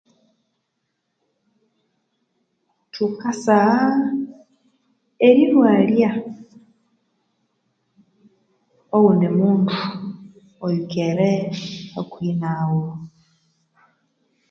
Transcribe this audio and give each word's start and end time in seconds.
Thukasagha 2.91 3.83
erirwalya 5.27 6.11
oghundu 8.95 9.27
mundu 9.37 9.75
oyikere 10.65 11.31
hakuhi 11.93 12.31
nawu. 12.41 12.83